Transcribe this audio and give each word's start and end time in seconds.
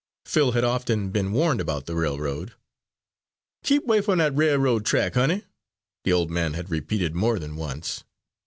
Phil 0.25 0.53
had 0.53 0.63
often 0.63 1.11
been 1.11 1.31
warned 1.31 1.61
about 1.61 1.85
the 1.85 1.93
railroad. 1.93 2.53
"Keep 3.63 3.85
'way 3.85 3.99
f'm 4.01 4.17
dat 4.17 4.35
railroad 4.35 4.83
track, 4.83 5.13
honey," 5.13 5.43
the 6.05 6.11
old 6.11 6.31
man 6.31 6.53
had 6.53 6.71
repeated 6.71 7.13
more 7.13 7.37
than 7.37 7.55
once. 7.55 8.03